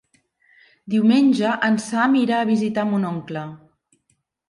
Diumenge 0.93 1.53
en 1.69 1.79
Sam 1.85 2.19
irà 2.25 2.43
a 2.47 2.51
visitar 2.55 2.89
mon 2.91 3.09
oncle. 3.15 3.49